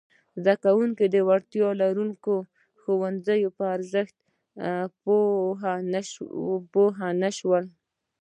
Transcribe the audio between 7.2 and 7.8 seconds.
نه شول!